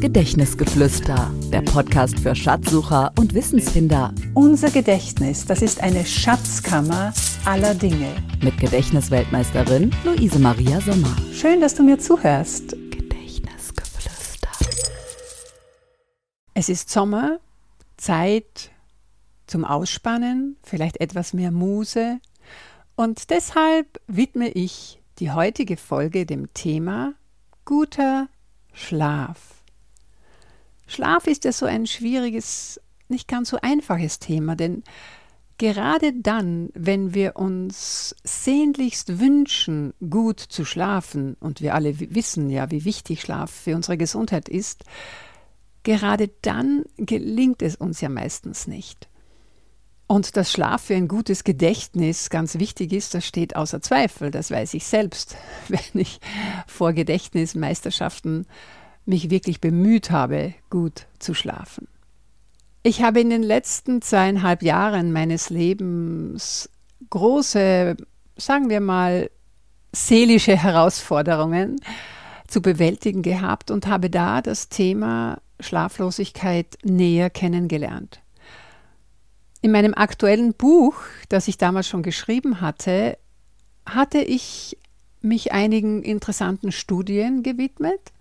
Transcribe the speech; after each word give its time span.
Gedächtnisgeflüster, 0.00 1.30
der 1.50 1.62
Podcast 1.62 2.20
für 2.20 2.34
Schatzsucher 2.34 3.12
und 3.18 3.32
Wissensfinder. 3.32 4.14
Unser 4.34 4.70
Gedächtnis, 4.70 5.46
das 5.46 5.62
ist 5.62 5.82
eine 5.82 6.04
Schatzkammer 6.04 7.14
aller 7.46 7.74
Dinge. 7.74 8.14
Mit 8.42 8.58
Gedächtnisweltmeisterin 8.58 9.90
Luise 10.04 10.38
Maria 10.38 10.82
Sommer. 10.82 11.16
Schön, 11.32 11.62
dass 11.62 11.74
du 11.74 11.82
mir 11.82 11.98
zuhörst. 11.98 12.72
Gedächtnisgeflüster. 12.90 14.50
Es 16.52 16.68
ist 16.68 16.90
Sommer, 16.90 17.40
Zeit 17.96 18.70
zum 19.46 19.64
Ausspannen, 19.64 20.56
vielleicht 20.62 21.00
etwas 21.00 21.32
mehr 21.32 21.50
Muse. 21.50 22.20
Und 22.96 23.30
deshalb 23.30 23.98
widme 24.06 24.50
ich 24.50 25.00
die 25.20 25.32
heutige 25.32 25.78
Folge 25.78 26.26
dem 26.26 26.52
Thema 26.52 27.14
guter 27.64 28.28
Schlaf. 28.74 29.56
Schlaf 30.86 31.26
ist 31.26 31.44
ja 31.44 31.52
so 31.52 31.66
ein 31.66 31.86
schwieriges, 31.86 32.80
nicht 33.08 33.28
ganz 33.28 33.50
so 33.50 33.58
einfaches 33.60 34.18
Thema, 34.18 34.56
denn 34.56 34.82
gerade 35.58 36.12
dann, 36.12 36.70
wenn 36.74 37.14
wir 37.14 37.36
uns 37.36 38.14
sehnlichst 38.24 39.18
wünschen, 39.18 39.94
gut 40.10 40.40
zu 40.40 40.64
schlafen, 40.64 41.36
und 41.40 41.60
wir 41.60 41.74
alle 41.74 41.98
wissen 41.98 42.50
ja, 42.50 42.70
wie 42.70 42.84
wichtig 42.84 43.22
Schlaf 43.22 43.50
für 43.50 43.74
unsere 43.74 43.96
Gesundheit 43.96 44.48
ist, 44.48 44.84
gerade 45.82 46.30
dann 46.42 46.84
gelingt 46.96 47.62
es 47.62 47.76
uns 47.76 48.00
ja 48.00 48.08
meistens 48.08 48.66
nicht. 48.66 49.08
Und 50.08 50.36
dass 50.36 50.52
Schlaf 50.52 50.82
für 50.82 50.94
ein 50.94 51.08
gutes 51.08 51.42
Gedächtnis 51.42 52.30
ganz 52.30 52.58
wichtig 52.58 52.92
ist, 52.92 53.14
das 53.14 53.26
steht 53.26 53.56
außer 53.56 53.80
Zweifel. 53.80 54.30
Das 54.30 54.52
weiß 54.52 54.74
ich 54.74 54.86
selbst, 54.86 55.36
wenn 55.68 56.00
ich 56.00 56.20
vor 56.66 56.92
Gedächtnismeisterschaften 56.92 58.46
mich 59.06 59.30
wirklich 59.30 59.60
bemüht 59.60 60.10
habe, 60.10 60.54
gut 60.68 61.06
zu 61.18 61.32
schlafen. 61.32 61.88
Ich 62.82 63.02
habe 63.02 63.20
in 63.20 63.30
den 63.30 63.42
letzten 63.42 64.02
zweieinhalb 64.02 64.62
Jahren 64.62 65.12
meines 65.12 65.50
Lebens 65.50 66.68
große, 67.10 67.96
sagen 68.36 68.68
wir 68.68 68.80
mal, 68.80 69.30
seelische 69.92 70.56
Herausforderungen 70.56 71.80
zu 72.46 72.60
bewältigen 72.60 73.22
gehabt 73.22 73.70
und 73.70 73.86
habe 73.86 74.10
da 74.10 74.42
das 74.42 74.68
Thema 74.68 75.40
Schlaflosigkeit 75.60 76.78
näher 76.84 77.30
kennengelernt. 77.30 78.20
In 79.62 79.72
meinem 79.72 79.94
aktuellen 79.94 80.54
Buch, 80.54 80.96
das 81.28 81.48
ich 81.48 81.58
damals 81.58 81.88
schon 81.88 82.02
geschrieben 82.02 82.60
hatte, 82.60 83.18
hatte 83.84 84.18
ich 84.18 84.76
mich 85.22 85.52
einigen 85.52 86.02
interessanten 86.02 86.70
Studien 86.70 87.42
gewidmet 87.42 88.12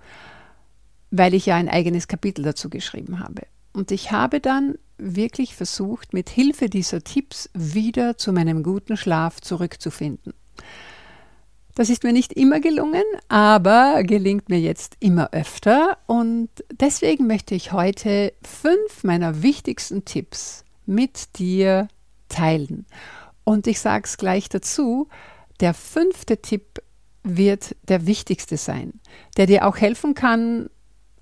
weil 1.11 1.33
ich 1.33 1.45
ja 1.45 1.55
ein 1.55 1.69
eigenes 1.69 2.07
Kapitel 2.07 2.43
dazu 2.43 2.69
geschrieben 2.69 3.19
habe. 3.19 3.43
Und 3.73 3.91
ich 3.91 4.11
habe 4.11 4.39
dann 4.39 4.77
wirklich 4.97 5.55
versucht, 5.55 6.13
mit 6.13 6.29
Hilfe 6.29 6.69
dieser 6.69 7.03
Tipps 7.03 7.49
wieder 7.53 8.17
zu 8.17 8.31
meinem 8.31 8.63
guten 8.63 8.95
Schlaf 8.95 9.41
zurückzufinden. 9.41 10.33
Das 11.75 11.89
ist 11.89 12.03
mir 12.03 12.13
nicht 12.13 12.31
immer 12.31 12.61
gelungen, 12.61 13.03
aber 13.27 14.03
gelingt 14.03 14.47
mir 14.47 14.61
jetzt 14.61 14.95
immer 15.01 15.33
öfter. 15.33 15.97
Und 16.07 16.49
deswegen 16.71 17.27
möchte 17.27 17.53
ich 17.53 17.73
heute 17.73 18.31
fünf 18.41 19.03
meiner 19.03 19.43
wichtigsten 19.43 20.05
Tipps 20.05 20.63
mit 20.85 21.37
dir 21.37 21.89
teilen. 22.29 22.85
Und 23.43 23.67
ich 23.67 23.81
sage 23.81 24.05
es 24.05 24.17
gleich 24.17 24.47
dazu, 24.47 25.09
der 25.59 25.73
fünfte 25.73 26.41
Tipp 26.41 26.81
wird 27.23 27.75
der 27.89 28.05
wichtigste 28.05 28.55
sein, 28.55 28.93
der 29.35 29.45
dir 29.47 29.67
auch 29.67 29.77
helfen 29.77 30.13
kann, 30.13 30.69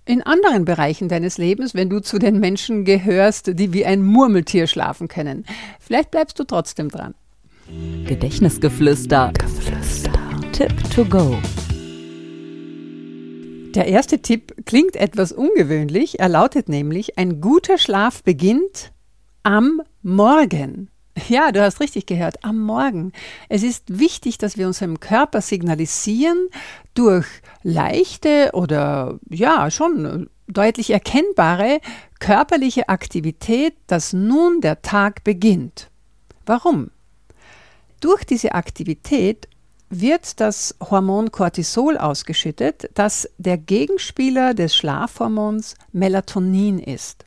in 0.06 0.22
anderen 0.22 0.66
Bereichen 0.66 1.08
deines 1.08 1.38
Lebens, 1.38 1.74
wenn 1.74 1.90
du 1.90 2.02
zu 2.02 2.20
den 2.20 2.40
Menschen 2.40 2.86
gehörst, 2.86 3.60
die 3.60 3.74
wie 3.74 3.86
ein 3.86 4.04
Murmeltier 4.04 4.68
schlafen 4.68 5.08
können. 5.08 5.46
Vielleicht 5.80 6.12
bleibst 6.12 6.40
du 6.40 6.44
trotzdem 6.44 6.90
dran. 6.90 7.16
Gedächtnisgeflüster. 8.06 9.32
Geflüster. 9.38 10.12
Tipp 10.52 10.74
to 10.94 11.06
go. 11.06 11.38
Der 13.74 13.88
erste 13.88 14.20
Tipp 14.20 14.66
klingt 14.66 14.96
etwas 14.96 15.32
ungewöhnlich. 15.32 16.20
Er 16.20 16.30
lautet 16.30 16.70
nämlich, 16.70 17.18
ein 17.18 17.42
guter 17.42 17.78
Schlaf 17.78 18.22
beginnt 18.24 18.92
am 19.42 19.82
Morgen. 20.04 20.90
Ja, 21.30 21.52
du 21.52 21.62
hast 21.62 21.80
richtig 21.80 22.08
gehört, 22.08 22.44
am 22.44 22.60
Morgen. 22.60 23.12
Es 23.48 23.62
ist 23.62 24.00
wichtig, 24.00 24.40
dass 24.40 24.58
wir 24.58 24.66
unserem 24.66 25.00
Körper 25.00 25.42
signalisieren 25.42 26.50
durch 26.96 27.28
leichte 27.62 28.50
oder 28.54 29.20
ja, 29.30 29.70
schon 29.70 30.30
deutlich 30.48 30.90
erkennbare 30.90 31.80
körperliche 32.20 32.90
Aktivität, 32.90 33.76
dass 33.88 34.14
nun 34.14 34.62
der 34.62 34.82
Tag 34.82 35.24
beginnt. 35.24 35.90
Warum? 36.46 36.90
Durch 38.00 38.24
diese 38.26 38.54
Aktivität 38.54 39.48
wird 39.90 40.40
das 40.42 40.76
Hormon 40.82 41.32
Cortisol 41.32 41.98
ausgeschüttet, 41.98 42.90
das 42.96 43.30
der 43.38 43.58
Gegenspieler 43.58 44.54
des 44.54 44.76
Schlafhormons 44.76 45.76
Melatonin 45.92 46.80
ist. 46.80 47.26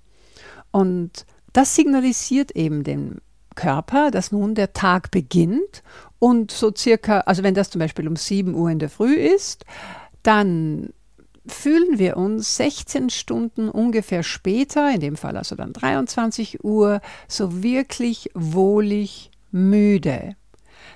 Und 0.72 1.24
das 1.52 1.74
signalisiert 1.76 2.50
eben 2.50 2.82
dem 2.82 3.18
Körper, 3.56 4.12
dass 4.12 4.30
nun 4.30 4.54
der 4.54 4.72
Tag 4.72 5.10
beginnt 5.10 5.82
und 6.20 6.52
so 6.52 6.72
circa, 6.74 7.20
also 7.20 7.42
wenn 7.42 7.54
das 7.54 7.70
zum 7.70 7.80
Beispiel 7.80 8.06
um 8.06 8.14
7 8.14 8.54
Uhr 8.54 8.70
in 8.70 8.78
der 8.78 8.90
Früh 8.90 9.14
ist, 9.14 9.64
dann 10.22 10.90
fühlen 11.48 11.98
wir 11.98 12.16
uns 12.16 12.56
16 12.56 13.10
Stunden 13.10 13.68
ungefähr 13.68 14.22
später, 14.22 14.90
in 14.92 15.00
dem 15.00 15.16
Fall 15.16 15.36
also 15.36 15.54
dann 15.56 15.72
23 15.72 16.64
Uhr, 16.64 17.00
so 17.28 17.62
wirklich 17.62 18.30
wohlig 18.34 19.30
müde. 19.50 20.36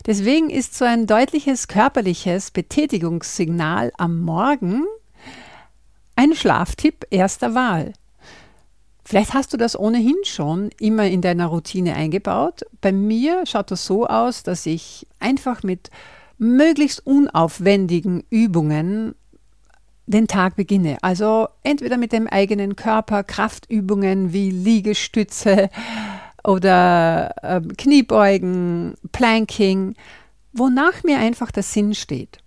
Deswegen 0.06 0.50
ist 0.50 0.76
so 0.76 0.84
ein 0.84 1.06
deutliches 1.06 1.68
körperliches 1.68 2.50
Betätigungssignal 2.50 3.92
am 3.98 4.20
Morgen 4.20 4.84
ein 6.16 6.34
Schlaftipp 6.34 7.06
erster 7.10 7.54
Wahl. 7.54 7.92
Vielleicht 9.10 9.34
hast 9.34 9.52
du 9.52 9.56
das 9.56 9.76
ohnehin 9.76 10.14
schon 10.22 10.70
immer 10.78 11.04
in 11.08 11.20
deiner 11.20 11.46
Routine 11.46 11.96
eingebaut. 11.96 12.60
Bei 12.80 12.92
mir 12.92 13.44
schaut 13.44 13.72
das 13.72 13.84
so 13.84 14.06
aus, 14.06 14.44
dass 14.44 14.66
ich 14.66 15.04
einfach 15.18 15.64
mit 15.64 15.90
möglichst 16.38 17.04
unaufwendigen 17.04 18.22
Übungen 18.30 19.16
den 20.06 20.28
Tag 20.28 20.54
beginne. 20.54 20.96
Also 21.02 21.48
entweder 21.64 21.96
mit 21.96 22.12
dem 22.12 22.28
eigenen 22.28 22.76
Körper, 22.76 23.24
Kraftübungen 23.24 24.32
wie 24.32 24.52
Liegestütze 24.52 25.70
oder 26.44 27.34
äh, 27.42 27.60
Kniebeugen, 27.62 28.94
Planking, 29.10 29.96
wonach 30.52 31.02
mir 31.02 31.18
einfach 31.18 31.50
der 31.50 31.64
Sinn 31.64 31.96
steht. 31.96 32.38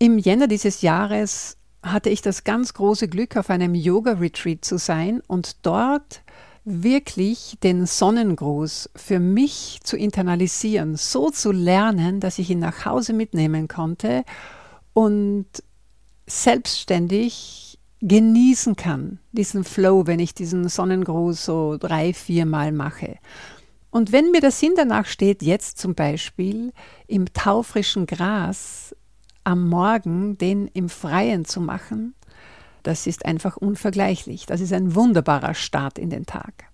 Im 0.00 0.18
Jänner 0.18 0.48
dieses 0.48 0.82
Jahres 0.82 1.56
hatte 1.82 2.10
ich 2.10 2.22
das 2.22 2.44
ganz 2.44 2.74
große 2.74 3.08
Glück, 3.08 3.36
auf 3.36 3.50
einem 3.50 3.74
Yoga-Retreat 3.74 4.64
zu 4.64 4.78
sein 4.78 5.22
und 5.26 5.64
dort 5.66 6.22
wirklich 6.64 7.56
den 7.62 7.86
Sonnengruß 7.86 8.90
für 8.94 9.18
mich 9.18 9.80
zu 9.82 9.96
internalisieren, 9.96 10.96
so 10.96 11.30
zu 11.30 11.52
lernen, 11.52 12.20
dass 12.20 12.38
ich 12.38 12.50
ihn 12.50 12.58
nach 12.58 12.84
Hause 12.84 13.12
mitnehmen 13.12 13.66
konnte 13.66 14.24
und 14.92 15.46
selbstständig 16.26 17.78
genießen 18.02 18.76
kann, 18.76 19.18
diesen 19.32 19.64
Flow, 19.64 20.06
wenn 20.06 20.20
ich 20.20 20.34
diesen 20.34 20.68
Sonnengruß 20.68 21.44
so 21.44 21.76
drei, 21.78 22.12
viermal 22.12 22.72
mache. 22.72 23.18
Und 23.90 24.12
wenn 24.12 24.30
mir 24.30 24.40
der 24.40 24.52
Sinn 24.52 24.72
danach 24.76 25.06
steht, 25.06 25.42
jetzt 25.42 25.78
zum 25.78 25.94
Beispiel 25.94 26.72
im 27.06 27.32
taufrischen 27.32 28.06
Gras 28.06 28.94
am 29.44 29.68
Morgen 29.68 30.38
den 30.38 30.68
im 30.68 30.88
Freien 30.88 31.44
zu 31.44 31.60
machen, 31.60 32.14
das 32.82 33.06
ist 33.06 33.26
einfach 33.26 33.56
unvergleichlich. 33.56 34.46
Das 34.46 34.60
ist 34.60 34.72
ein 34.72 34.94
wunderbarer 34.94 35.54
Start 35.54 35.98
in 35.98 36.10
den 36.10 36.26
Tag. 36.26 36.70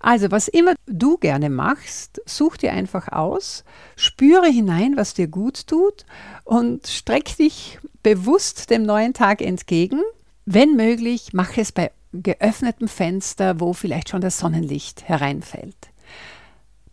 Also, 0.00 0.30
was 0.30 0.48
immer 0.48 0.74
du 0.86 1.16
gerne 1.16 1.50
machst, 1.50 2.20
such 2.26 2.58
dir 2.58 2.72
einfach 2.72 3.08
aus, 3.08 3.64
spüre 3.96 4.46
hinein, 4.46 4.96
was 4.96 5.14
dir 5.14 5.28
gut 5.28 5.66
tut 5.66 6.04
und 6.44 6.86
streck 6.86 7.36
dich 7.36 7.78
bewusst 8.02 8.70
dem 8.70 8.82
neuen 8.82 9.14
Tag 9.14 9.40
entgegen. 9.40 10.00
Wenn 10.44 10.76
möglich, 10.76 11.30
mach 11.32 11.56
es 11.56 11.72
bei 11.72 11.90
geöffnetem 12.12 12.88
Fenster, 12.88 13.60
wo 13.60 13.72
vielleicht 13.72 14.10
schon 14.10 14.20
das 14.20 14.38
Sonnenlicht 14.38 15.08
hereinfällt. 15.08 15.76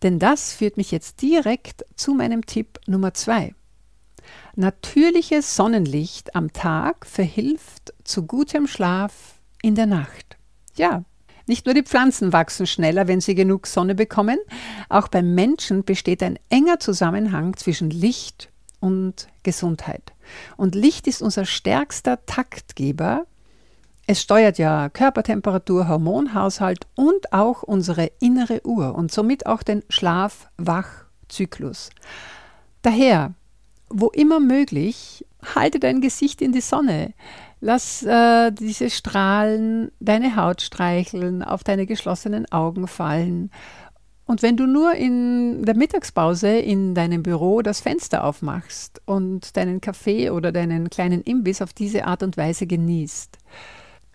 Denn 0.02 0.18
das 0.18 0.52
führt 0.52 0.76
mich 0.76 0.90
jetzt 0.90 1.22
direkt 1.22 1.84
zu 1.94 2.14
meinem 2.14 2.44
Tipp 2.44 2.78
Nummer 2.86 3.14
zwei. 3.14 3.54
Natürliches 4.56 5.56
Sonnenlicht 5.56 6.36
am 6.36 6.52
Tag 6.52 7.06
verhilft 7.06 7.92
zu 8.04 8.24
gutem 8.24 8.68
Schlaf 8.68 9.40
in 9.62 9.74
der 9.74 9.86
Nacht. 9.86 10.36
Ja, 10.76 11.02
nicht 11.46 11.66
nur 11.66 11.74
die 11.74 11.82
Pflanzen 11.82 12.32
wachsen 12.32 12.66
schneller, 12.66 13.08
wenn 13.08 13.20
sie 13.20 13.34
genug 13.34 13.66
Sonne 13.66 13.94
bekommen, 13.94 14.38
auch 14.88 15.08
beim 15.08 15.34
Menschen 15.34 15.84
besteht 15.84 16.22
ein 16.22 16.38
enger 16.50 16.78
Zusammenhang 16.78 17.56
zwischen 17.56 17.90
Licht 17.90 18.48
und 18.80 19.28
Gesundheit. 19.42 20.12
Und 20.56 20.74
Licht 20.74 21.06
ist 21.06 21.20
unser 21.20 21.44
stärkster 21.44 22.24
Taktgeber 22.24 23.26
Es 24.06 24.22
steuert 24.22 24.58
ja 24.58 24.88
Körpertemperatur, 24.88 25.88
Hormonhaushalt 25.88 26.86
und 26.94 27.32
auch 27.32 27.62
unsere 27.62 28.10
innere 28.20 28.64
Uhr 28.64 28.94
und 28.94 29.10
somit 29.10 29.46
auch 29.46 29.62
den 29.62 29.82
Schlaf-Wach-Zyklus. 29.88 31.90
Daher, 32.82 33.34
wo 33.94 34.08
immer 34.08 34.40
möglich, 34.40 35.24
halte 35.54 35.78
dein 35.78 36.00
Gesicht 36.00 36.42
in 36.42 36.52
die 36.52 36.60
Sonne. 36.60 37.14
Lass 37.60 38.02
äh, 38.02 38.50
diese 38.50 38.90
Strahlen 38.90 39.90
deine 40.00 40.36
Haut 40.36 40.60
streicheln, 40.60 41.42
auf 41.42 41.64
deine 41.64 41.86
geschlossenen 41.86 42.50
Augen 42.50 42.88
fallen. 42.88 43.50
Und 44.26 44.42
wenn 44.42 44.56
du 44.56 44.66
nur 44.66 44.94
in 44.94 45.64
der 45.64 45.76
Mittagspause 45.76 46.48
in 46.48 46.94
deinem 46.94 47.22
Büro 47.22 47.62
das 47.62 47.80
Fenster 47.80 48.24
aufmachst 48.24 49.00
und 49.04 49.56
deinen 49.56 49.80
Kaffee 49.80 50.30
oder 50.30 50.50
deinen 50.50 50.90
kleinen 50.90 51.20
Imbiss 51.22 51.62
auf 51.62 51.72
diese 51.72 52.06
Art 52.06 52.22
und 52.22 52.36
Weise 52.36 52.66
genießt. 52.66 53.38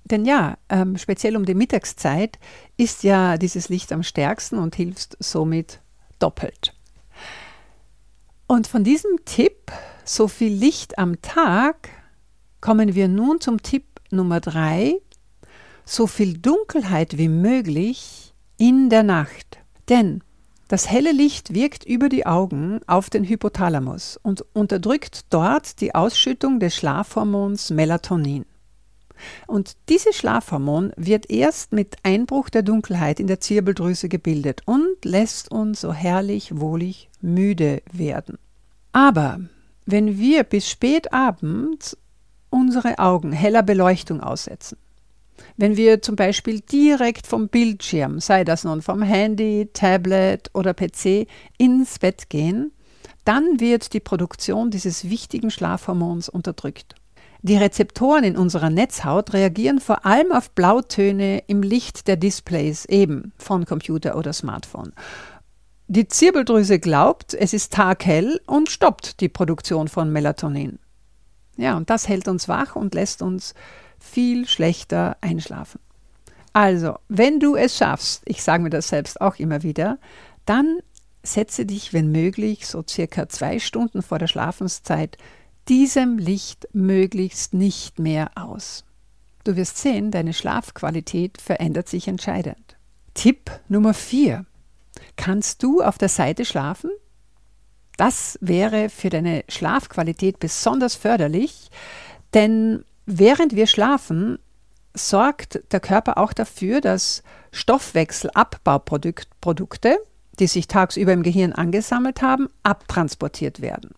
Denn 0.05 0.25
ja, 0.25 0.57
ähm, 0.69 0.97
speziell 0.97 1.37
um 1.37 1.45
die 1.45 1.53
Mittagszeit 1.53 2.39
ist 2.75 3.03
ja 3.03 3.37
dieses 3.37 3.69
Licht 3.69 3.93
am 3.93 4.03
stärksten 4.03 4.57
und 4.57 4.75
hilfst 4.75 5.15
somit 5.19 5.79
doppelt. 6.17 6.73
Und 8.51 8.65
von 8.65 8.83
diesem 8.83 9.11
Tipp, 9.25 9.71
so 10.03 10.27
viel 10.27 10.51
Licht 10.51 10.97
am 10.97 11.21
Tag, 11.21 11.89
kommen 12.61 12.95
wir 12.95 13.07
nun 13.07 13.39
zum 13.39 13.61
Tipp 13.61 13.83
Nummer 14.09 14.39
drei, 14.39 14.95
so 15.85 16.07
viel 16.07 16.35
Dunkelheit 16.35 17.19
wie 17.19 17.27
möglich 17.27 18.33
in 18.57 18.89
der 18.89 19.03
Nacht. 19.03 19.59
Denn 19.87 20.23
das 20.67 20.89
helle 20.89 21.11
Licht 21.11 21.53
wirkt 21.53 21.85
über 21.85 22.09
die 22.09 22.25
Augen 22.25 22.79
auf 22.87 23.11
den 23.11 23.23
Hypothalamus 23.23 24.19
und 24.23 24.43
unterdrückt 24.53 25.27
dort 25.29 25.79
die 25.79 25.93
Ausschüttung 25.93 26.59
des 26.59 26.75
Schlafhormons 26.75 27.69
Melatonin. 27.69 28.47
Und 29.47 29.75
dieses 29.89 30.15
Schlafhormon 30.15 30.91
wird 30.95 31.29
erst 31.29 31.73
mit 31.73 31.97
Einbruch 32.03 32.49
der 32.49 32.63
Dunkelheit 32.63 33.19
in 33.19 33.27
der 33.27 33.39
Zirbeldrüse 33.39 34.09
gebildet 34.09 34.61
und 34.65 35.03
lässt 35.03 35.51
uns 35.51 35.81
so 35.81 35.93
herrlich 35.93 36.59
wohlig 36.59 37.09
müde 37.21 37.81
werden. 37.91 38.37
Aber 38.91 39.39
wenn 39.85 40.17
wir 40.17 40.43
bis 40.43 40.69
spät 40.69 41.13
abends 41.13 41.97
unsere 42.49 42.99
Augen 42.99 43.31
heller 43.31 43.63
Beleuchtung 43.63 44.21
aussetzen, 44.21 44.77
wenn 45.57 45.77
wir 45.77 46.01
zum 46.01 46.15
Beispiel 46.15 46.61
direkt 46.61 47.27
vom 47.27 47.47
Bildschirm, 47.47 48.19
sei 48.19 48.43
das 48.43 48.63
nun 48.63 48.81
vom 48.81 49.01
Handy, 49.01 49.69
Tablet 49.73 50.49
oder 50.53 50.73
PC, 50.73 51.27
ins 51.57 51.99
Bett 51.99 52.29
gehen, 52.29 52.71
dann 53.25 53.59
wird 53.59 53.93
die 53.93 53.99
Produktion 53.99 54.71
dieses 54.71 55.09
wichtigen 55.09 55.51
Schlafhormons 55.51 56.29
unterdrückt. 56.29 56.95
Die 57.41 57.55
Rezeptoren 57.55 58.25
in 58.25 58.37
unserer 58.37 58.69
Netzhaut 58.69 59.33
reagieren 59.33 59.79
vor 59.79 60.05
allem 60.05 60.31
auf 60.33 60.51
Blautöne 60.51 61.43
im 61.47 61.63
Licht 61.63 62.07
der 62.07 62.17
Displays, 62.17 62.85
eben 62.85 63.31
von 63.37 63.65
Computer 63.65 64.17
oder 64.17 64.33
Smartphone. 64.33 64.91
Die 65.87 66.07
Zirbeldrüse 66.07 66.79
glaubt, 66.79 67.33
es 67.33 67.53
ist 67.53 67.73
taghell 67.73 68.41
und 68.45 68.69
stoppt 68.69 69.21
die 69.21 69.29
Produktion 69.29 69.87
von 69.87 70.11
Melatonin. 70.11 70.79
Ja, 71.55 71.77
und 71.77 71.89
das 71.89 72.07
hält 72.07 72.27
uns 72.27 72.47
wach 72.47 72.75
und 72.75 72.93
lässt 72.93 73.21
uns 73.21 73.53
viel 73.99 74.47
schlechter 74.47 75.17
einschlafen. 75.21 75.79
Also, 76.53 76.97
wenn 77.07 77.39
du 77.39 77.55
es 77.55 77.77
schaffst, 77.77 78.21
ich 78.25 78.43
sage 78.43 78.63
mir 78.63 78.69
das 78.69 78.89
selbst 78.89 79.21
auch 79.21 79.37
immer 79.37 79.63
wieder, 79.63 79.97
dann 80.45 80.79
setze 81.23 81.65
dich, 81.65 81.93
wenn 81.93 82.11
möglich, 82.11 82.67
so 82.67 82.83
circa 82.87 83.29
zwei 83.29 83.59
Stunden 83.59 84.01
vor 84.01 84.19
der 84.19 84.27
Schlafenszeit 84.27 85.17
diesem 85.67 86.17
Licht 86.17 86.67
möglichst 86.73 87.53
nicht 87.53 87.99
mehr 87.99 88.31
aus. 88.35 88.85
Du 89.43 89.55
wirst 89.55 89.77
sehen, 89.77 90.11
deine 90.11 90.33
Schlafqualität 90.33 91.41
verändert 91.41 91.89
sich 91.89 92.07
entscheidend. 92.07 92.77
Tipp 93.13 93.51
Nummer 93.67 93.93
4. 93.93 94.45
Kannst 95.15 95.63
du 95.63 95.81
auf 95.81 95.97
der 95.97 96.09
Seite 96.09 96.43
schlafen? 96.45 96.91
Das 97.97 98.37
wäre 98.41 98.89
für 98.89 99.09
deine 99.09 99.43
Schlafqualität 99.49 100.39
besonders 100.39 100.95
förderlich, 100.95 101.69
denn 102.33 102.85
während 103.05 103.55
wir 103.55 103.67
schlafen, 103.67 104.39
sorgt 104.93 105.61
der 105.71 105.79
Körper 105.79 106.17
auch 106.17 106.33
dafür, 106.33 106.81
dass 106.81 107.23
Stoffwechselabbauprodukte, 107.51 109.97
die 110.39 110.47
sich 110.47 110.67
tagsüber 110.67 111.13
im 111.13 111.23
Gehirn 111.23 111.53
angesammelt 111.53 112.21
haben, 112.21 112.49
abtransportiert 112.63 113.61
werden. 113.61 113.95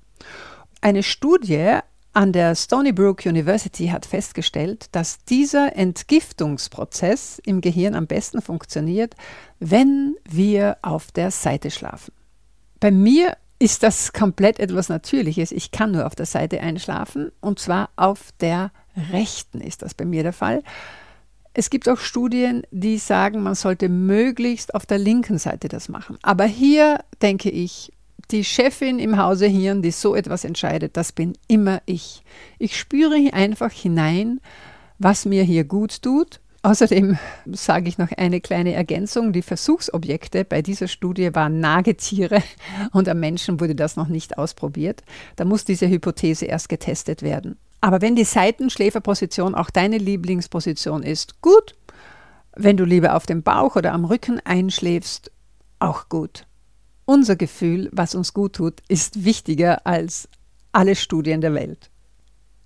Eine 0.83 1.03
Studie 1.03 1.77
an 2.13 2.33
der 2.33 2.55
Stony 2.55 2.91
Brook 2.91 3.27
University 3.27 3.89
hat 3.89 4.07
festgestellt, 4.07 4.87
dass 4.93 5.23
dieser 5.23 5.75
Entgiftungsprozess 5.75 7.39
im 7.45 7.61
Gehirn 7.61 7.93
am 7.93 8.07
besten 8.07 8.41
funktioniert, 8.41 9.15
wenn 9.59 10.15
wir 10.27 10.77
auf 10.81 11.11
der 11.11 11.29
Seite 11.29 11.69
schlafen. 11.69 12.13
Bei 12.79 12.89
mir 12.89 13.37
ist 13.59 13.83
das 13.83 14.11
komplett 14.11 14.59
etwas 14.59 14.89
Natürliches. 14.89 15.51
Ich 15.51 15.69
kann 15.69 15.91
nur 15.91 16.07
auf 16.07 16.15
der 16.15 16.25
Seite 16.25 16.61
einschlafen 16.61 17.31
und 17.41 17.59
zwar 17.59 17.91
auf 17.95 18.31
der 18.39 18.71
rechten 19.11 19.61
ist 19.61 19.83
das 19.83 19.93
bei 19.93 20.03
mir 20.03 20.23
der 20.23 20.33
Fall. 20.33 20.63
Es 21.53 21.69
gibt 21.69 21.87
auch 21.87 21.99
Studien, 21.99 22.63
die 22.71 22.97
sagen, 22.97 23.43
man 23.43 23.53
sollte 23.53 23.87
möglichst 23.87 24.73
auf 24.73 24.87
der 24.87 24.97
linken 24.97 25.37
Seite 25.37 25.67
das 25.67 25.89
machen. 25.89 26.17
Aber 26.23 26.45
hier 26.45 27.03
denke 27.21 27.51
ich, 27.51 27.93
die 28.31 28.43
Chefin 28.43 28.99
im 28.99 29.17
Hause 29.17 29.47
Hirn, 29.47 29.81
die 29.81 29.91
so 29.91 30.15
etwas 30.15 30.45
entscheidet, 30.45 30.97
das 30.97 31.11
bin 31.11 31.33
immer 31.47 31.81
ich. 31.85 32.23
Ich 32.59 32.77
spüre 32.77 33.33
einfach 33.33 33.71
hinein, 33.71 34.39
was 34.99 35.25
mir 35.25 35.43
hier 35.43 35.63
gut 35.63 36.01
tut. 36.01 36.39
Außerdem 36.63 37.17
sage 37.51 37.89
ich 37.89 37.97
noch 37.97 38.11
eine 38.11 38.39
kleine 38.39 38.73
Ergänzung. 38.73 39.33
Die 39.33 39.41
Versuchsobjekte 39.41 40.45
bei 40.45 40.61
dieser 40.61 40.87
Studie 40.87 41.33
waren 41.33 41.59
Nagetiere 41.59 42.43
und 42.91 43.09
am 43.09 43.19
Menschen 43.19 43.59
wurde 43.59 43.75
das 43.75 43.95
noch 43.95 44.07
nicht 44.07 44.37
ausprobiert. 44.37 45.01
Da 45.35 45.45
muss 45.45 45.65
diese 45.65 45.89
Hypothese 45.89 46.45
erst 46.45 46.69
getestet 46.69 47.23
werden. 47.23 47.57
Aber 47.81 48.01
wenn 48.01 48.15
die 48.15 48.25
Seitenschläferposition 48.25 49.55
auch 49.55 49.71
deine 49.71 49.97
Lieblingsposition 49.97 51.01
ist, 51.01 51.41
gut. 51.41 51.75
Wenn 52.55 52.77
du 52.77 52.83
lieber 52.83 53.15
auf 53.15 53.25
dem 53.25 53.41
Bauch 53.41 53.75
oder 53.75 53.93
am 53.93 54.05
Rücken 54.05 54.39
einschläfst, 54.43 55.31
auch 55.79 56.09
gut. 56.09 56.45
Unser 57.11 57.35
Gefühl, 57.35 57.89
was 57.91 58.15
uns 58.15 58.33
gut 58.33 58.53
tut, 58.53 58.75
ist 58.87 59.25
wichtiger 59.25 59.85
als 59.85 60.29
alle 60.71 60.95
Studien 60.95 61.41
der 61.41 61.53
Welt. 61.53 61.91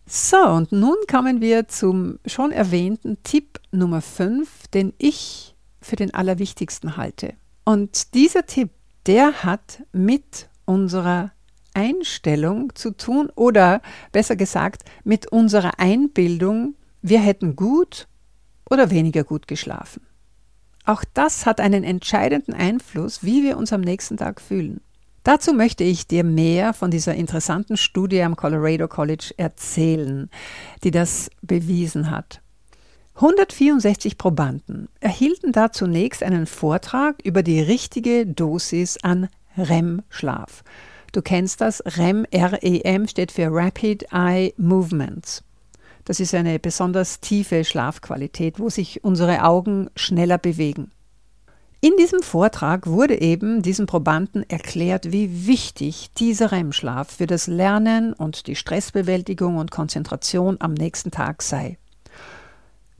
So, 0.05 0.37
und 0.37 0.71
nun 0.71 0.97
kommen 1.09 1.41
wir 1.41 1.67
zum 1.67 2.19
schon 2.27 2.51
erwähnten 2.51 3.17
Tipp 3.23 3.59
Nummer 3.71 4.01
5, 4.01 4.67
den 4.67 4.93
ich 4.99 5.55
für 5.81 5.95
den 5.95 6.13
allerwichtigsten 6.13 6.95
halte. 6.95 7.33
Und 7.63 8.13
dieser 8.13 8.45
Tipp, 8.45 8.69
der 9.07 9.41
hat 9.41 9.81
mit 9.91 10.47
unserer 10.65 11.31
Einstellung 11.73 12.75
zu 12.75 12.91
tun 12.91 13.31
oder 13.33 13.81
besser 14.11 14.35
gesagt 14.35 14.83
mit 15.03 15.31
unserer 15.31 15.79
Einbildung, 15.79 16.75
wir 17.01 17.19
hätten 17.19 17.55
gut 17.55 18.07
oder 18.69 18.91
weniger 18.91 19.23
gut 19.23 19.47
geschlafen. 19.47 20.05
Auch 20.85 21.03
das 21.13 21.45
hat 21.45 21.59
einen 21.59 21.83
entscheidenden 21.83 22.53
Einfluss, 22.53 23.23
wie 23.23 23.43
wir 23.43 23.57
uns 23.57 23.73
am 23.73 23.81
nächsten 23.81 24.17
Tag 24.17 24.39
fühlen. 24.39 24.81
Dazu 25.23 25.53
möchte 25.53 25.83
ich 25.83 26.05
dir 26.05 26.23
mehr 26.23 26.73
von 26.73 26.91
dieser 26.91 27.15
interessanten 27.15 27.77
Studie 27.77 28.21
am 28.21 28.35
Colorado 28.35 28.87
College 28.87 29.33
erzählen, 29.37 30.29
die 30.83 30.91
das 30.91 31.31
bewiesen 31.41 32.11
hat. 32.11 32.41
164 33.15 34.19
Probanden 34.19 34.87
erhielten 34.99 35.51
da 35.51 35.71
zunächst 35.71 36.21
einen 36.21 36.45
Vortrag 36.45 37.15
über 37.23 37.41
die 37.41 37.61
richtige 37.61 38.27
Dosis 38.27 38.97
an 39.01 39.29
REM-Schlaf. 39.57 40.63
Du 41.11 41.21
kennst 41.21 41.61
das, 41.61 41.81
REM, 41.97 42.27
REM 42.31 43.07
steht 43.07 43.31
für 43.31 43.47
Rapid 43.49 44.07
Eye 44.11 44.53
Movements. 44.57 45.43
Das 46.05 46.19
ist 46.19 46.33
eine 46.35 46.59
besonders 46.59 47.19
tiefe 47.19 47.65
Schlafqualität, 47.65 48.59
wo 48.59 48.69
sich 48.69 49.03
unsere 49.03 49.43
Augen 49.43 49.89
schneller 49.95 50.37
bewegen. 50.37 50.91
In 51.81 51.97
diesem 51.97 52.21
Vortrag 52.21 52.87
wurde 52.87 53.21
eben 53.21 53.61
diesen 53.61 53.85
Probanden 53.85 54.47
erklärt, 54.49 55.11
wie 55.11 55.45
wichtig 55.45 56.11
dieser 56.17 56.51
REM-Schlaf 56.51 57.11
für 57.11 57.27
das 57.27 57.47
Lernen 57.47 58.13
und 58.13 58.47
die 58.47 58.55
Stressbewältigung 58.55 59.57
und 59.57 59.71
Konzentration 59.71 60.57
am 60.59 60.73
nächsten 60.73 61.11
Tag 61.11 61.43
sei. 61.43 61.77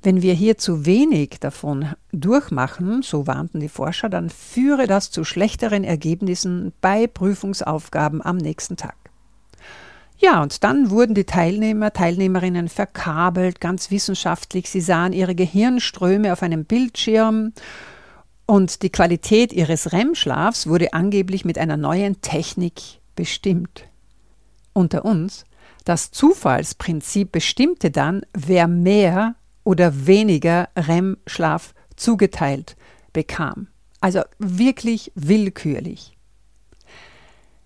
Wenn 0.03 0.21
wir 0.21 0.35
hier 0.35 0.59
zu 0.59 0.85
wenig 0.85 1.39
davon 1.39 1.93
durchmachen, 2.11 3.01
so 3.01 3.25
warnten 3.25 3.59
die 3.59 3.69
Forscher, 3.69 4.07
dann 4.07 4.29
führe 4.29 4.85
das 4.85 5.09
zu 5.09 5.23
schlechteren 5.23 5.83
Ergebnissen 5.83 6.73
bei 6.79 7.07
Prüfungsaufgaben 7.07 8.23
am 8.23 8.37
nächsten 8.37 8.77
Tag. 8.77 9.04
Ja, 10.17 10.41
und 10.41 10.63
dann 10.63 10.89
wurden 10.89 11.13
die 11.13 11.25
Teilnehmer, 11.25 11.91
Teilnehmerinnen 11.91 12.69
verkabelt, 12.69 13.59
ganz 13.59 13.91
wissenschaftlich. 13.91 14.69
Sie 14.69 14.81
sahen 14.81 15.13
ihre 15.13 15.35
Gehirnströme 15.35 16.31
auf 16.31 16.41
einem 16.41 16.65
Bildschirm 16.65 17.53
und 18.45 18.83
die 18.83 18.91
Qualität 18.91 19.51
ihres 19.51 19.91
REM-Schlafs 19.91 20.67
wurde 20.67 20.93
angeblich 20.93 21.45
mit 21.45 21.57
einer 21.57 21.77
neuen 21.77 22.21
Technik 22.21 22.99
bestimmt. 23.15 23.85
Unter 24.73 25.03
uns, 25.03 25.45
das 25.83 26.11
Zufallsprinzip 26.11 27.31
bestimmte 27.31 27.91
dann, 27.91 28.21
wer 28.33 28.67
mehr 28.67 29.35
oder 29.63 30.05
weniger 30.05 30.69
REM-Schlaf 30.75 31.73
zugeteilt 31.95 32.75
bekam. 33.13 33.67
Also 33.99 34.21
wirklich 34.37 35.11
willkürlich. 35.15 36.14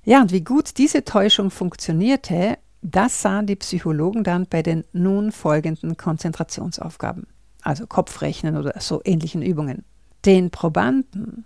Ja, 0.09 0.21
und 0.21 0.31
wie 0.31 0.43
gut 0.43 0.79
diese 0.79 1.05
Täuschung 1.05 1.51
funktionierte, 1.51 2.57
das 2.81 3.21
sahen 3.21 3.45
die 3.45 3.55
Psychologen 3.55 4.23
dann 4.23 4.47
bei 4.47 4.63
den 4.63 4.83
nun 4.91 5.31
folgenden 5.31 5.97
Konzentrationsaufgaben, 5.97 7.27
also 7.61 7.85
Kopfrechnen 7.85 8.57
oder 8.57 8.73
so 8.81 9.01
ähnlichen 9.05 9.43
Übungen. 9.43 9.85
Den 10.25 10.49
Probanden, 10.49 11.45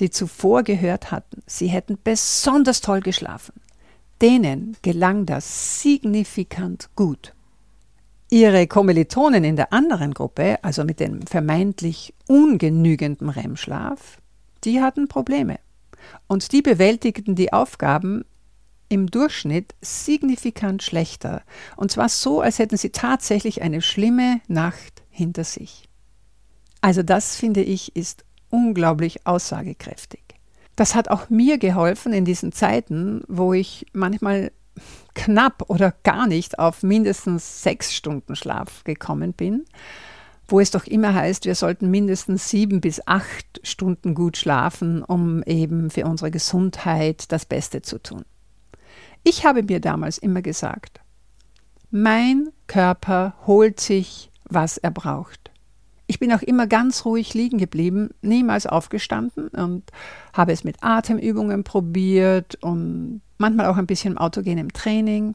die 0.00 0.08
zuvor 0.08 0.62
gehört 0.62 1.10
hatten, 1.10 1.42
sie 1.46 1.66
hätten 1.66 1.98
besonders 2.02 2.80
toll 2.80 3.00
geschlafen, 3.00 3.56
denen 4.22 4.78
gelang 4.80 5.26
das 5.26 5.82
signifikant 5.82 6.88
gut. 6.96 7.34
Ihre 8.30 8.66
Kommilitonen 8.68 9.44
in 9.44 9.56
der 9.56 9.74
anderen 9.74 10.14
Gruppe, 10.14 10.64
also 10.64 10.82
mit 10.82 10.98
dem 10.98 11.26
vermeintlich 11.26 12.14
ungenügenden 12.26 13.28
REM-Schlaf, 13.28 14.16
die 14.64 14.80
hatten 14.80 15.08
Probleme. 15.08 15.58
Und 16.26 16.52
die 16.52 16.62
bewältigten 16.62 17.34
die 17.34 17.52
Aufgaben 17.52 18.24
im 18.88 19.10
Durchschnitt 19.10 19.74
signifikant 19.80 20.82
schlechter. 20.82 21.42
Und 21.76 21.90
zwar 21.90 22.08
so, 22.08 22.40
als 22.40 22.58
hätten 22.58 22.76
sie 22.76 22.90
tatsächlich 22.90 23.62
eine 23.62 23.82
schlimme 23.82 24.40
Nacht 24.48 25.02
hinter 25.10 25.44
sich. 25.44 25.88
Also 26.80 27.02
das 27.02 27.36
finde 27.36 27.62
ich 27.62 27.96
ist 27.96 28.24
unglaublich 28.50 29.26
aussagekräftig. 29.26 30.22
Das 30.76 30.94
hat 30.94 31.10
auch 31.10 31.28
mir 31.28 31.58
geholfen 31.58 32.12
in 32.12 32.24
diesen 32.24 32.52
Zeiten, 32.52 33.22
wo 33.28 33.52
ich 33.52 33.86
manchmal 33.92 34.52
knapp 35.14 35.64
oder 35.68 35.92
gar 36.04 36.26
nicht 36.26 36.58
auf 36.58 36.82
mindestens 36.82 37.62
sechs 37.62 37.94
Stunden 37.94 38.36
Schlaf 38.36 38.84
gekommen 38.84 39.32
bin, 39.32 39.64
wo 40.48 40.60
es 40.60 40.70
doch 40.70 40.86
immer 40.86 41.14
heißt, 41.14 41.44
wir 41.44 41.54
sollten 41.54 41.90
mindestens 41.90 42.48
sieben 42.48 42.80
bis 42.80 43.06
acht 43.06 43.60
Stunden 43.62 44.14
gut 44.14 44.38
schlafen, 44.38 45.04
um 45.04 45.42
eben 45.44 45.90
für 45.90 46.06
unsere 46.06 46.30
Gesundheit 46.30 47.30
das 47.30 47.44
Beste 47.44 47.82
zu 47.82 48.02
tun. 48.02 48.24
Ich 49.24 49.44
habe 49.44 49.62
mir 49.62 49.78
damals 49.78 50.16
immer 50.16 50.40
gesagt, 50.40 51.00
mein 51.90 52.48
Körper 52.66 53.34
holt 53.46 53.78
sich, 53.78 54.30
was 54.44 54.78
er 54.78 54.90
braucht. 54.90 55.50
Ich 56.06 56.18
bin 56.18 56.32
auch 56.32 56.40
immer 56.40 56.66
ganz 56.66 57.04
ruhig 57.04 57.34
liegen 57.34 57.58
geblieben, 57.58 58.10
niemals 58.22 58.66
aufgestanden 58.66 59.48
und 59.48 59.90
habe 60.32 60.52
es 60.52 60.64
mit 60.64 60.82
Atemübungen 60.82 61.64
probiert 61.64 62.54
und 62.62 63.20
manchmal 63.36 63.66
auch 63.66 63.76
ein 63.76 63.86
bisschen 63.86 64.12
im 64.12 64.18
autogenem 64.18 64.72
Training. 64.72 65.34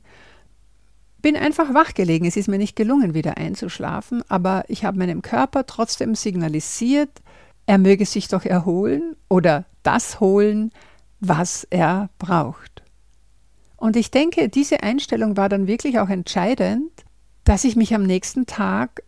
Bin 1.24 1.38
einfach 1.38 1.74
wach 1.74 1.94
gelegen. 1.94 2.26
Es 2.26 2.36
ist 2.36 2.50
mir 2.50 2.58
nicht 2.58 2.76
gelungen, 2.76 3.14
wieder 3.14 3.38
einzuschlafen, 3.38 4.24
aber 4.28 4.66
ich 4.68 4.84
habe 4.84 5.00
meinem 5.00 5.22
Körper 5.22 5.66
trotzdem 5.66 6.16
signalisiert, 6.16 7.22
er 7.66 7.78
möge 7.78 8.06
sich 8.06 8.28
doch 8.28 8.44
erholen 8.44 9.16
oder 9.30 9.64
das 9.84 10.20
holen, 10.20 10.72
was 11.22 11.66
er 11.70 12.10
braucht. 12.20 12.84
Und 13.78 13.96
ich 13.96 14.12
denke, 14.12 14.50
diese 14.50 14.84
Einstellung 14.84 15.38
war 15.38 15.48
dann 15.48 15.66
wirklich 15.66 15.98
auch 16.00 16.10
entscheidend, 16.10 16.92
dass 17.46 17.64
ich 17.64 17.78
mich 17.78 17.96
am 17.96 18.04
nächsten 18.04 18.46
Tag 18.46 19.04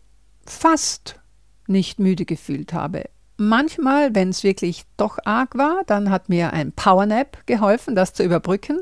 fast 0.46 1.20
nicht 1.68 2.00
müde 2.00 2.24
gefühlt 2.24 2.72
habe. 2.72 3.10
Manchmal, 3.38 4.16
wenn 4.16 4.30
es 4.30 4.44
wirklich 4.44 4.86
doch 4.96 5.18
arg 5.26 5.58
war, 5.58 5.84
dann 5.88 6.10
hat 6.10 6.30
mir 6.30 6.54
ein 6.54 6.72
Powernap 6.72 7.46
geholfen, 7.46 7.94
das 7.94 8.14
zu 8.14 8.24
überbrücken. 8.24 8.80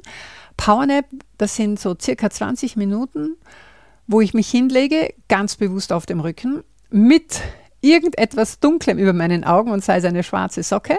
Powernap, 0.58 1.06
das 1.38 1.56
sind 1.56 1.80
so 1.80 1.96
circa 2.00 2.30
20 2.30 2.76
Minuten, 2.76 3.36
wo 4.08 4.22
ich 4.22 4.34
mich 4.34 4.50
hinlege, 4.50 5.14
ganz 5.28 5.56
bewusst 5.56 5.92
auf 5.94 6.06
dem 6.06 6.20
Rücken, 6.20 6.64
mit 6.90 7.42
irgendetwas 7.82 8.60
Dunklem 8.60 8.98
über 8.98 9.14
meinen 9.14 9.44
Augen 9.44 9.72
und 9.72 9.84
sei 9.84 9.98
es 9.98 10.06
eine 10.06 10.24
schwarze 10.24 10.64
Socke 10.64 10.98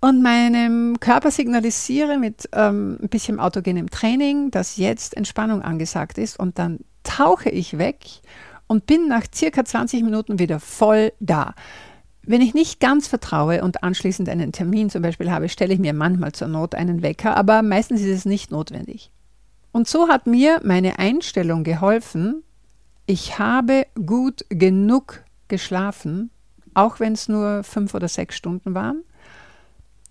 und 0.00 0.20
meinem 0.22 0.98
Körper 0.98 1.30
signalisiere 1.30 2.18
mit 2.18 2.48
ähm, 2.52 2.98
ein 3.00 3.08
bisschen 3.08 3.38
autogenem 3.38 3.88
Training, 3.88 4.50
dass 4.50 4.76
jetzt 4.76 5.16
Entspannung 5.16 5.62
angesagt 5.62 6.18
ist 6.18 6.38
und 6.38 6.58
dann 6.58 6.80
tauche 7.04 7.50
ich 7.50 7.78
weg 7.78 7.98
und 8.66 8.86
bin 8.86 9.06
nach 9.08 9.24
circa 9.32 9.64
20 9.64 10.02
Minuten 10.02 10.38
wieder 10.38 10.58
voll 10.58 11.12
da. 11.20 11.54
Wenn 12.24 12.40
ich 12.40 12.54
nicht 12.54 12.80
ganz 12.80 13.08
vertraue 13.08 13.62
und 13.62 13.82
anschließend 13.82 14.28
einen 14.28 14.52
Termin 14.52 14.90
zum 14.90 15.02
Beispiel 15.02 15.30
habe, 15.30 15.48
stelle 15.48 15.74
ich 15.74 15.80
mir 15.80 15.92
manchmal 15.92 16.32
zur 16.32 16.48
Not 16.48 16.74
einen 16.74 17.02
Wecker, 17.02 17.36
aber 17.36 17.62
meistens 17.62 18.00
ist 18.00 18.18
es 18.18 18.24
nicht 18.24 18.50
notwendig. 18.50 19.10
Und 19.72 19.88
so 19.88 20.08
hat 20.08 20.26
mir 20.26 20.60
meine 20.62 20.98
Einstellung 20.98 21.64
geholfen, 21.64 22.42
ich 23.06 23.38
habe 23.38 23.86
gut 24.06 24.44
genug 24.48 25.24
geschlafen, 25.48 26.30
auch 26.74 27.00
wenn 27.00 27.14
es 27.14 27.28
nur 27.28 27.64
fünf 27.64 27.94
oder 27.94 28.08
sechs 28.08 28.36
Stunden 28.36 28.74
waren 28.74 29.02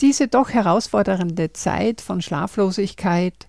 diese 0.01 0.27
doch 0.27 0.49
herausfordernde 0.49 1.53
Zeit 1.53 2.01
von 2.01 2.21
Schlaflosigkeit 2.21 3.47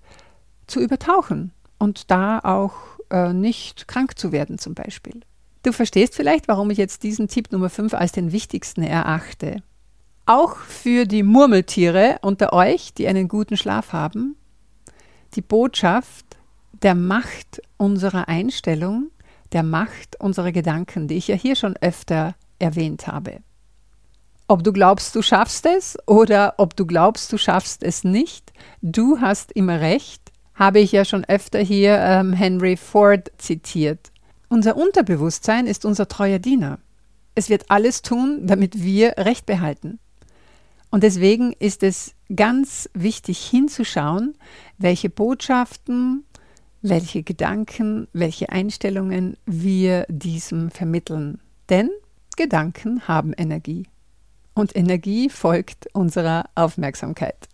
zu 0.66 0.80
übertauchen 0.80 1.52
und 1.78 2.10
da 2.10 2.38
auch 2.40 2.74
äh, 3.10 3.32
nicht 3.32 3.88
krank 3.88 4.18
zu 4.18 4.32
werden 4.32 4.58
zum 4.58 4.74
Beispiel. 4.74 5.20
Du 5.62 5.72
verstehst 5.72 6.16
vielleicht, 6.16 6.48
warum 6.48 6.70
ich 6.70 6.78
jetzt 6.78 7.02
diesen 7.04 7.28
Tipp 7.28 7.52
Nummer 7.52 7.70
5 7.70 7.94
als 7.94 8.12
den 8.12 8.32
wichtigsten 8.32 8.82
erachte. 8.82 9.62
Auch 10.26 10.56
für 10.56 11.04
die 11.06 11.22
Murmeltiere 11.22 12.18
unter 12.22 12.52
euch, 12.52 12.94
die 12.94 13.06
einen 13.06 13.28
guten 13.28 13.56
Schlaf 13.56 13.92
haben, 13.92 14.36
die 15.34 15.40
Botschaft 15.40 16.26
der 16.82 16.94
Macht 16.94 17.62
unserer 17.76 18.28
Einstellung, 18.28 19.10
der 19.52 19.62
Macht 19.62 20.18
unserer 20.18 20.52
Gedanken, 20.52 21.06
die 21.06 21.16
ich 21.16 21.28
ja 21.28 21.36
hier 21.36 21.54
schon 21.54 21.76
öfter 21.80 22.34
erwähnt 22.58 23.06
habe. 23.06 23.40
Ob 24.48 24.64
du 24.64 24.72
glaubst, 24.72 25.14
du 25.14 25.22
schaffst 25.22 25.66
es 25.66 25.96
oder 26.06 26.54
ob 26.58 26.76
du 26.76 26.86
glaubst, 26.86 27.32
du 27.32 27.38
schaffst 27.38 27.82
es 27.82 28.04
nicht, 28.04 28.52
du 28.80 29.20
hast 29.20 29.52
immer 29.52 29.80
recht, 29.80 30.32
habe 30.54 30.80
ich 30.80 30.92
ja 30.92 31.04
schon 31.04 31.24
öfter 31.24 31.60
hier 31.60 31.98
ähm, 31.98 32.32
Henry 32.32 32.76
Ford 32.76 33.30
zitiert. 33.38 34.11
Unser 34.52 34.76
Unterbewusstsein 34.76 35.66
ist 35.66 35.86
unser 35.86 36.08
treuer 36.08 36.38
Diener. 36.38 36.78
Es 37.34 37.48
wird 37.48 37.70
alles 37.70 38.02
tun, 38.02 38.46
damit 38.46 38.82
wir 38.82 39.14
Recht 39.16 39.46
behalten. 39.46 39.98
Und 40.90 41.04
deswegen 41.04 41.54
ist 41.54 41.82
es 41.82 42.14
ganz 42.36 42.90
wichtig 42.92 43.42
hinzuschauen, 43.46 44.34
welche 44.76 45.08
Botschaften, 45.08 46.26
welche 46.82 47.22
Gedanken, 47.22 48.08
welche 48.12 48.50
Einstellungen 48.50 49.38
wir 49.46 50.04
diesem 50.10 50.70
vermitteln. 50.70 51.40
Denn 51.70 51.88
Gedanken 52.36 53.08
haben 53.08 53.32
Energie 53.32 53.86
und 54.52 54.76
Energie 54.76 55.30
folgt 55.30 55.88
unserer 55.94 56.44
Aufmerksamkeit. 56.54 57.48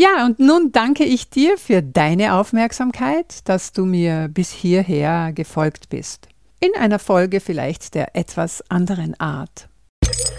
Ja, 0.00 0.24
und 0.24 0.38
nun 0.38 0.72
danke 0.72 1.04
ich 1.04 1.28
dir 1.28 1.58
für 1.58 1.82
deine 1.82 2.32
Aufmerksamkeit, 2.32 3.46
dass 3.46 3.72
du 3.72 3.84
mir 3.84 4.28
bis 4.32 4.50
hierher 4.50 5.30
gefolgt 5.34 5.90
bist. 5.90 6.26
In 6.58 6.70
einer 6.74 6.98
Folge 6.98 7.38
vielleicht 7.38 7.94
der 7.94 8.16
etwas 8.16 8.64
anderen 8.70 9.20
Art. 9.20 9.68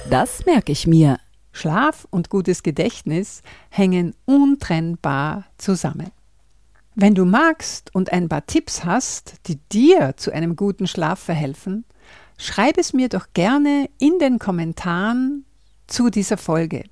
Das 0.10 0.48
merke 0.48 0.72
ich 0.72 0.88
mir. 0.88 1.20
Schlaf 1.52 2.08
und 2.10 2.32
gutes 2.32 2.64
Gedächtnis 2.64 3.44
hängen 3.70 4.16
untrennbar 4.26 5.46
zusammen. 5.60 6.10
Wenn 6.96 7.14
du 7.14 7.26
magst 7.26 7.94
und 7.94 8.12
ein 8.12 8.30
paar 8.30 8.48
Tipps 8.48 8.84
hast, 8.84 9.36
die 9.46 9.60
dir 9.72 10.18
zu 10.18 10.32
einem 10.32 10.56
guten 10.56 10.88
Schlaf 10.88 11.20
verhelfen, 11.20 11.86
schreib 12.36 12.80
es 12.80 12.94
mir 12.94 13.10
doch 13.10 13.28
gerne 13.36 13.92
in 14.00 14.18
den 14.18 14.40
Kommentaren 14.40 15.46
zu 15.86 16.10
dieser 16.10 16.38
Folge. 16.38 16.86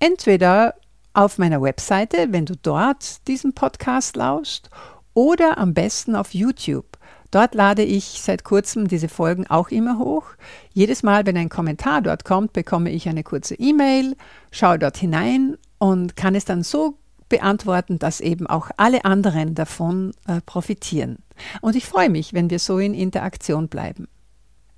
Entweder 0.00 0.74
auf 1.18 1.36
meiner 1.36 1.60
Webseite, 1.60 2.28
wenn 2.30 2.46
du 2.46 2.54
dort 2.54 3.26
diesen 3.26 3.52
Podcast 3.52 4.14
lauschst, 4.14 4.70
oder 5.14 5.58
am 5.58 5.74
besten 5.74 6.14
auf 6.14 6.32
YouTube. 6.32 6.96
Dort 7.32 7.56
lade 7.56 7.82
ich 7.82 8.20
seit 8.22 8.44
kurzem 8.44 8.86
diese 8.86 9.08
Folgen 9.08 9.44
auch 9.48 9.70
immer 9.70 9.98
hoch. 9.98 10.26
Jedes 10.72 11.02
Mal, 11.02 11.26
wenn 11.26 11.36
ein 11.36 11.48
Kommentar 11.48 12.02
dort 12.02 12.24
kommt, 12.24 12.52
bekomme 12.52 12.90
ich 12.90 13.08
eine 13.08 13.24
kurze 13.24 13.56
E-Mail, 13.56 14.14
schaue 14.52 14.78
dort 14.78 14.96
hinein 14.96 15.56
und 15.78 16.14
kann 16.14 16.36
es 16.36 16.44
dann 16.44 16.62
so 16.62 16.98
beantworten, 17.28 17.98
dass 17.98 18.20
eben 18.20 18.46
auch 18.46 18.70
alle 18.76 19.04
anderen 19.04 19.56
davon 19.56 20.12
äh, 20.28 20.40
profitieren. 20.46 21.18
Und 21.60 21.74
ich 21.74 21.86
freue 21.86 22.10
mich, 22.10 22.32
wenn 22.32 22.48
wir 22.48 22.60
so 22.60 22.78
in 22.78 22.94
Interaktion 22.94 23.66
bleiben. 23.66 24.06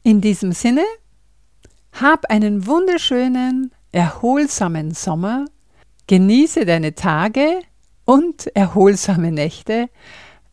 In 0.03 0.23
diesem 0.23 0.53
Sinne 0.53 0.85
hab 1.93 2.31
einen 2.31 2.67
wunderschönen, 2.67 3.73
erholsamen 3.93 4.93
Sommer, 4.93 5.45
genieße 6.11 6.67
deine 6.67 6.97
Tage 6.97 7.61
und 8.05 8.49
erholsame 8.57 9.31
Nächte 9.31 9.89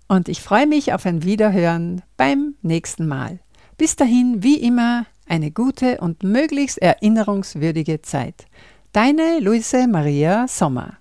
und 0.07 0.29
ich 0.29 0.41
freue 0.41 0.67
mich 0.67 0.93
auf 0.93 1.07
ein 1.07 1.23
Wiederhören 1.23 2.03
beim 2.15 2.53
nächsten 2.61 3.07
Mal. 3.07 3.39
Bis 3.75 3.95
dahin, 3.95 4.43
wie 4.43 4.57
immer, 4.57 5.07
eine 5.27 5.49
gute 5.49 5.97
und 5.97 6.21
möglichst 6.21 6.77
erinnerungswürdige 6.77 8.03
Zeit. 8.03 8.45
Deine 8.91 9.39
Luise 9.39 9.87
Maria 9.87 10.47
Sommer. 10.47 10.99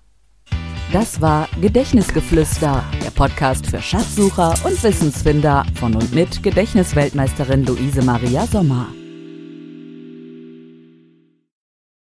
Das 0.91 1.21
war 1.21 1.47
Gedächtnisgeflüster, 1.61 2.83
der 3.03 3.11
Podcast 3.11 3.67
für 3.67 3.79
Schatzsucher 3.79 4.55
und 4.63 4.81
Wissensfinder 4.81 5.67
von 5.75 5.93
und 5.93 6.15
mit 6.15 6.41
Gedächtnisweltmeisterin 6.41 7.63
Luise 7.63 8.01
Maria 8.01 8.47
Sommer. 8.47 8.87